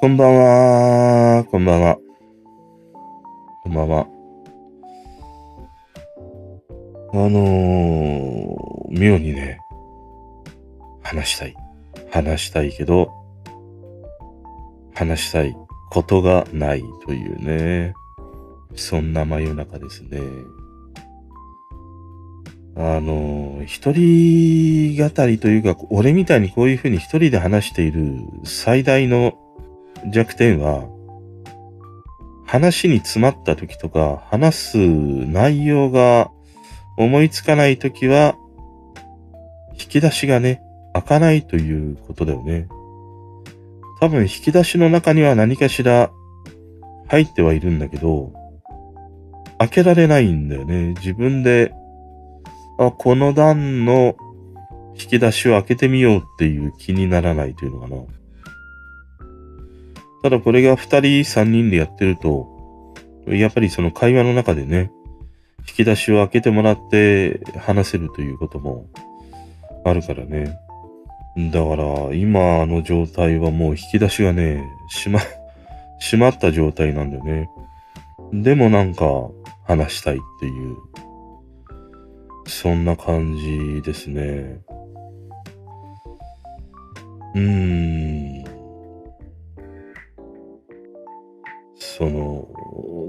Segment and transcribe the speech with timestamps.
[0.00, 1.44] こんばんは。
[1.50, 1.98] こんばんは。
[3.64, 4.06] こんばんは。
[7.12, 9.58] あのー、妙にね、
[11.02, 11.56] 話したい。
[12.12, 13.10] 話したいけど、
[14.94, 15.56] 話したい
[15.90, 17.92] ことがないというね。
[18.76, 20.20] そんな真夜中ですね。
[22.76, 29.36] あの、一人語りというか、俺みたいにこういうふうに一人で話している最大の
[30.06, 30.84] 弱点は、
[32.46, 36.30] 話に詰まった時とか、話す内容が
[36.96, 38.36] 思いつかない時は、
[39.72, 40.62] 引き出しがね、
[40.94, 42.68] 開かないということだよね。
[44.00, 46.10] 多分引き出しの中には何かしら
[47.08, 48.32] 入ってはいるんだけど、
[49.58, 50.94] 開けられないんだよね。
[50.94, 51.72] 自分で
[52.78, 54.16] あ、この段の
[54.94, 57.96] 引き出しを開けてみようっていう気にならないというのかな。
[60.22, 62.94] ただこれが二人三人でやってると、
[63.26, 64.90] やっぱりその会話の中でね、
[65.68, 68.86] 引き出しを開けてもらって話せるということも
[69.84, 70.58] あるからね。
[71.52, 75.20] だから今の状態はもう引き出しがね、しま、
[76.00, 77.48] 閉まった状態なんだよね。
[78.32, 79.04] でもなんか
[79.64, 80.76] 話したいっていう
[82.48, 84.60] そんな感じですね。
[87.34, 88.57] うーん。
[91.98, 92.46] その、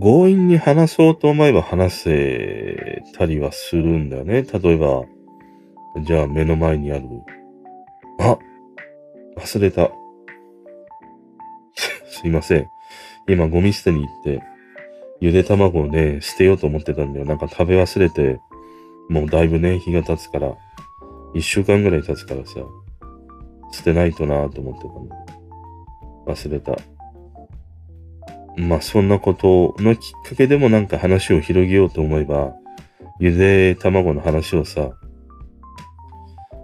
[0.00, 4.42] 強引に話そうと思えば話せたりはするんだよね。
[4.42, 5.04] 例えば、
[6.02, 7.04] じゃあ目の前にある。
[8.20, 8.38] あ
[9.36, 9.90] 忘れた。
[12.08, 12.70] すいません。
[13.28, 14.42] 今ゴミ捨てに行って、
[15.20, 17.26] ゆで卵をね、捨てようと思ってたんだよ。
[17.26, 18.40] なんか食べ忘れて、
[19.10, 20.56] もうだいぶね、日が経つから、
[21.34, 22.54] 一週間ぐらい経つからさ、
[23.72, 26.34] 捨てないとなぁと思ってたの。
[26.34, 26.99] 忘れた。
[28.60, 32.54] まあそんなことのきっかけでもなんか話を広げようと思えば、
[33.18, 34.90] ゆで卵の話をさ、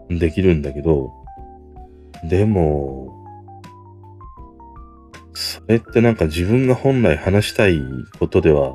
[0.09, 1.13] できるんだけど、
[2.25, 3.13] でも、
[5.35, 7.79] それってなんか自分が本来話したい
[8.19, 8.75] ことでは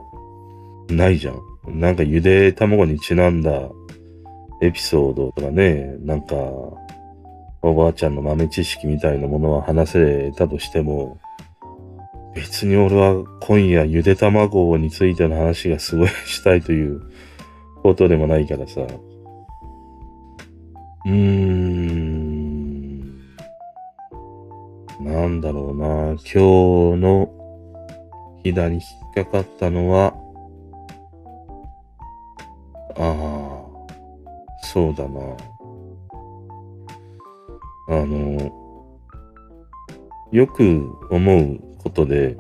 [0.90, 1.80] ないじゃん。
[1.80, 3.70] なんかゆで卵にちなんだ
[4.62, 6.36] エピソードとかね、なんか、
[7.64, 11.20] おばあちゃんの豆知識みたいなものは話せたとしても、
[12.34, 17.02] 別に俺は今夜ゆで卵についての話がすごいしたいという
[17.84, 18.82] ことでもないからさ。
[21.06, 22.22] うーん。
[25.02, 25.88] なんだろうな。
[26.12, 27.30] 今日の
[28.44, 28.82] 左に引
[29.24, 30.14] っかかったのは、
[32.98, 33.62] ああ、
[34.64, 35.20] そうだな。
[37.90, 38.52] あの、
[40.32, 42.38] よく思うことで、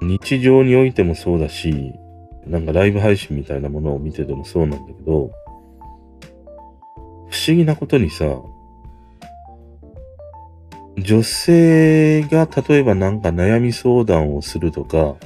[0.00, 1.92] 日常においてもそうだし、
[2.46, 5.30] なんかライブ配信みたいなものを見ててもそうなんだけど、
[7.30, 8.24] 不思議なことにさ、
[10.96, 15.16] 女性が例えばなんか悩み相談をするとか、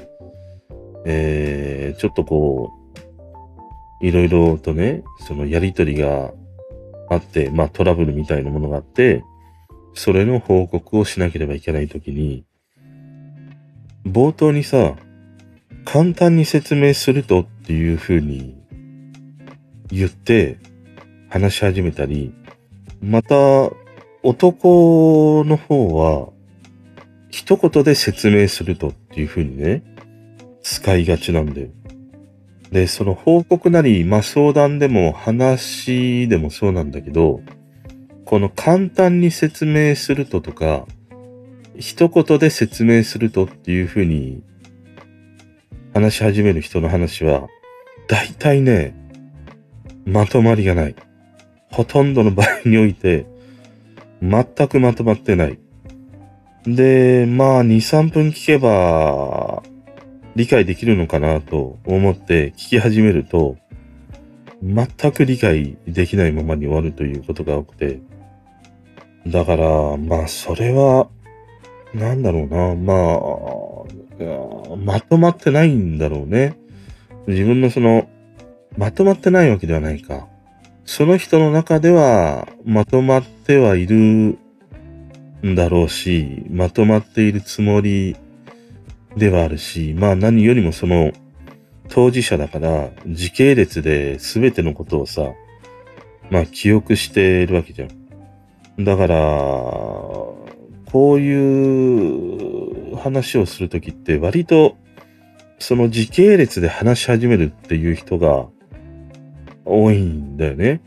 [1.05, 2.73] えー、ちょっとこ
[4.01, 6.33] う、いろいろとね、そのやりとりが
[7.11, 9.25] あって、まあトラブルみたいなものがあって、
[9.99, 12.45] それの報告をしなければいけないときに、
[14.07, 14.95] 冒頭にさ、
[15.85, 18.55] 簡単に説明するとっていうふうに
[19.91, 20.59] 言って
[21.29, 22.33] 話し始めたり、
[23.03, 23.35] また
[24.23, 26.29] 男の方は
[27.31, 29.83] 一言で説明するとっていうふうにね、
[30.63, 31.69] 使いがちなんだよ。
[32.71, 37.41] で、その報告なり、まあ、相談でも話でもそうなんだけど、
[38.29, 40.87] この簡単に説明するととか、
[41.79, 44.43] 一言で説明するとっていうふうに
[45.95, 47.49] 話し始める人の話は、
[48.07, 48.95] 大体ね、
[50.05, 50.95] まとまりがない。
[51.71, 53.25] ほとんどの場合において、
[54.21, 55.59] 全くまとまってない。
[56.67, 59.63] で、まあ、2、3分聞けば、
[60.37, 63.57] 理解できるのかなと思って聞き始めると、
[64.63, 68.01] 全く理解できないままに終わるということが多くて、
[69.31, 71.09] だから、まあ、それは、
[71.95, 72.95] なんだろうな、ま
[74.75, 76.59] あ、まとまってないんだろうね。
[77.27, 78.09] 自分のその、
[78.77, 80.29] まとまってないわけではないか。
[80.85, 84.39] その人の中では、まとまってはいる
[85.47, 88.17] んだろうし、まとまっているつもり
[89.17, 91.13] ではあるし、まあ何よりもその
[91.89, 95.33] 当事者だから時系列で全てのことをさ、
[96.31, 97.98] まあ記憶してるわけじゃん。
[98.79, 99.17] だから、
[100.91, 104.77] こういう話をするときって割と
[105.59, 108.47] その時系列で話し始めるっていう人が
[109.65, 110.81] 多いんだよね。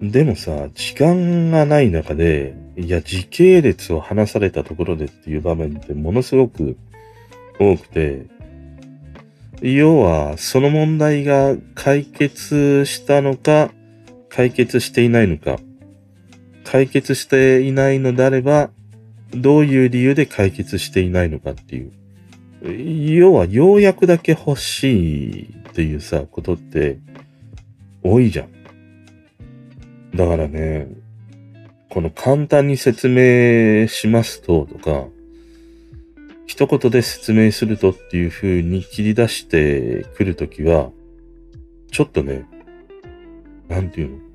[0.00, 6.76] でもさ、時間がない中で、いや、時系列を話されたところでっていう場面ってものすごく
[7.58, 8.26] 多くて、
[9.62, 13.72] 要は、その問題が解決したのか、
[14.28, 15.58] 解決していないのか、
[16.66, 18.70] 解決していないのであれば、
[19.30, 21.92] どういう理由で解決していないのかっていう。
[23.18, 26.98] 要は、ようやくだけ欲しいっていうさ、ことって
[28.02, 28.48] 多いじゃん。
[30.16, 30.88] だからね、
[31.88, 35.06] この簡単に説明しますととか、
[36.46, 40.90] 一言で説明するとっていう風に切り出してくるときは、
[41.92, 42.46] ちょっとね、
[43.68, 44.25] なんていうの？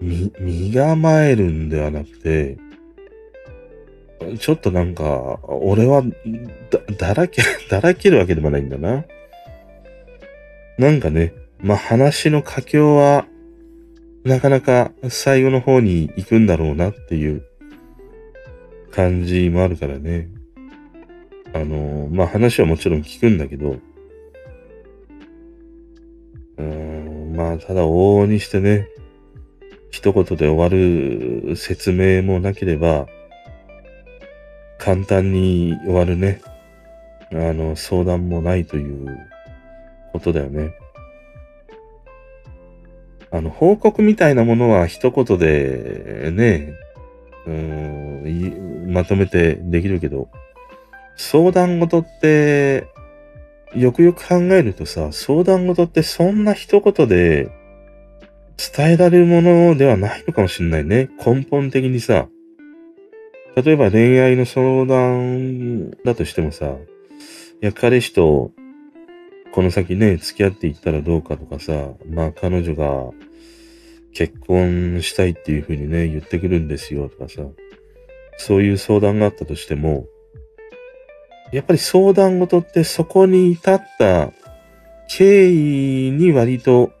[0.00, 2.56] み、身構えるんではなくて、
[4.38, 6.02] ちょっとなんか、俺は、
[6.70, 9.04] だ、だらけ、 だらけるわけでもないんだな。
[10.76, 13.26] なんかね、まあ、話の佳境は、
[14.24, 17.42] なかなか最後の方に行くんだろうなっていう
[18.90, 20.28] 感じもあるからね。
[21.52, 23.76] あの、まあ、話はもちろん聞くんだけど、
[26.58, 28.88] うーん、まあ、ただ往々にしてね、
[29.90, 33.06] 一言で終わる説明もなければ、
[34.78, 36.40] 簡単に終わるね、
[37.32, 39.28] あの、相談もないという
[40.12, 40.72] ことだよね。
[43.30, 46.72] あの、報告みたいなものは一言でね、
[47.46, 50.28] うん、まとめてできるけど、
[51.16, 52.86] 相談事って、
[53.74, 57.50] よくよく考えるとさ、相談事ってそんな一言で
[58.58, 61.08] 伝えられるものではないのかもしれないね。
[61.24, 62.28] 根本的にさ。
[63.56, 66.76] 例えば恋愛の相談だとしてもさ、い
[67.60, 68.52] や、彼氏と
[69.52, 73.10] この先ね、付き合っていったらどうかとかさ、まあ彼女が
[74.12, 77.42] 結婚したいっていう風にね、言ってくるんですよとかさ、
[78.36, 80.06] そういう相談があったとしても、
[81.52, 84.32] やっぱり相談事ってそこに至った
[85.08, 86.92] 経緯に割と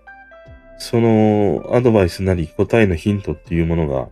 [0.78, 4.08] そのアドバイスなり答えのヒントっていうものが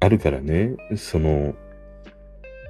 [0.00, 1.54] あるからね、その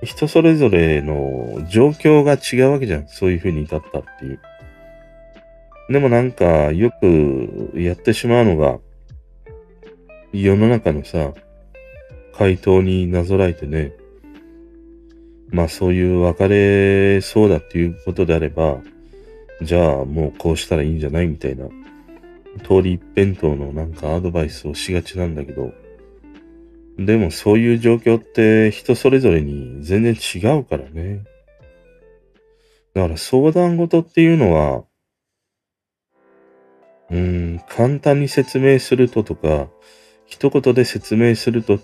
[0.03, 3.09] 人それぞれの状況が違うわけじゃん。
[3.09, 4.41] そういう風に至ったっていう。
[5.89, 8.79] でもなんかよくやってしまうのが
[10.33, 11.33] 世の中のさ、
[12.35, 13.93] 回答になぞらえてね、
[15.51, 18.79] まあそういう別れそうだっていうことであれば、
[19.61, 21.67] じゃあもうこうしたらいいんじゃないみたいな、
[22.59, 25.73] 通り一辺倒のなんかアドバイスをしがちなんだけど、
[26.99, 31.25] でもそういう状況って人それぞれに全然違うからね。
[32.95, 34.85] だから相談事っていうのは、
[37.11, 39.69] うん、簡単に説明するととか、
[40.27, 41.81] 一言で説明するとっ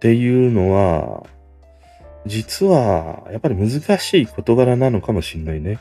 [0.00, 1.24] ていうのは、
[2.26, 5.78] 実は、やっぱり難しい事柄なのかもしんないね。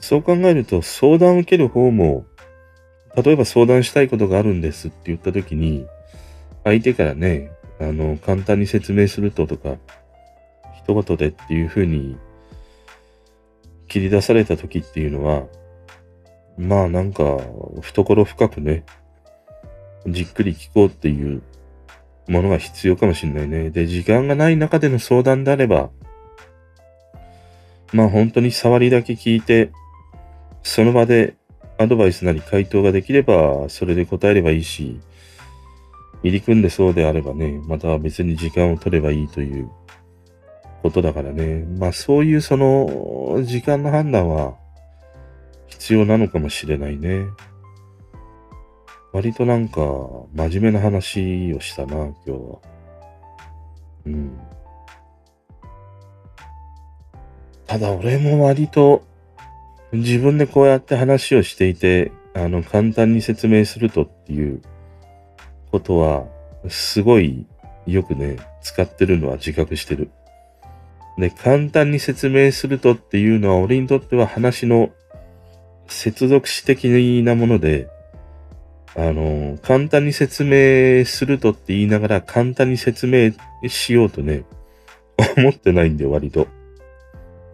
[0.00, 2.24] そう考えると、相談を受ける方も、
[3.16, 5.86] 例えば相談したいことがあるんですって言ったときに、
[6.64, 7.50] 相手からね、
[7.80, 9.76] あの、簡単に説明するととか、
[10.76, 12.16] 一言でっていう風に
[13.88, 15.46] 切り出された時っていうのは、
[16.56, 17.38] まあなんか、
[17.82, 18.84] 懐深くね、
[20.06, 21.42] じっくり聞こうっていう
[22.28, 23.70] ものが必要かもしれないね。
[23.70, 25.90] で、時間がない中での相談であれば、
[27.92, 29.70] まあ本当に触りだけ聞いて、
[30.62, 31.36] その場で
[31.78, 35.00] アドバイスなり回答ができれば、それで答えればいいし、
[36.22, 39.70] 入り組んでそうであればね、また別に時間を取ればいいという
[40.82, 41.64] ことだからね。
[41.78, 44.54] まあそういうその時間の判断は
[45.66, 47.26] 必要なのかもしれないね。
[49.12, 49.80] 割となんか、
[50.34, 52.58] 真面目な話をしたな、今日は。
[54.06, 54.38] うん。
[57.66, 59.02] ただ俺も割と、
[59.92, 64.60] 自分でこうやって話をしていて、あの、簡単に説明するとっていう
[65.70, 66.26] ことは、
[66.68, 67.46] すごい
[67.86, 70.10] よくね、使ってるのは自覚してる。
[71.16, 74.90] で、簡単に説明するとっていうのは、俺にとっては話の
[75.88, 76.88] 接続詞的
[77.22, 77.88] なもので、
[78.94, 83.32] あの、簡単に説明するとって言いながら簡単に説明
[83.68, 84.44] しようとね、
[85.36, 86.46] 思ってないんで割と。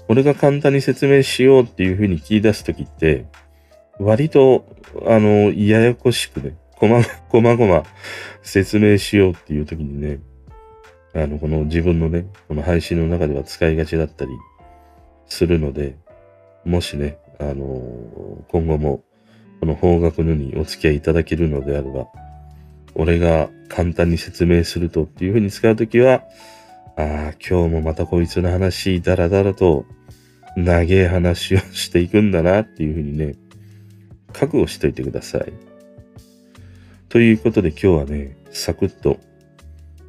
[0.09, 3.27] 俺が簡単に説明しようっていう風に切り出すときって、
[3.99, 4.67] 割と、
[5.07, 7.85] あの、ややこしくね、こま、 こまごま
[8.43, 10.21] 説明しようっていう時にね、
[11.15, 14.31] あの、この自分のね、この配信の中では使いがちだったり
[15.27, 15.97] するので、
[16.65, 19.03] もしね、あの今後も
[19.61, 22.07] この方角のにお付き合いいただけるのであれば、
[22.95, 26.23] 俺が簡単に説明するとっていう風に使うときは、
[26.97, 29.85] ああ、今日もまたこいつの話、だらだらと、
[30.57, 33.35] 長え話をしていくんだなっていう風にね、
[34.33, 35.53] 覚悟しといてください。
[37.09, 39.19] ということで今日はね、サクッと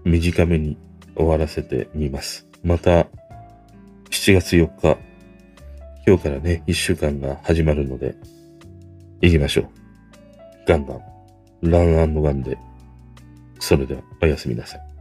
[0.03, 0.77] 短めに
[1.15, 2.47] 終わらせてみます。
[2.63, 3.07] また、
[4.11, 4.97] 7月4日、
[6.05, 8.15] 今日からね、1週間が始まるので、
[9.21, 9.65] 行きましょう。
[10.67, 11.01] ガンガン、
[11.61, 12.57] ランガンで、
[13.59, 14.94] それではおやすみなさい。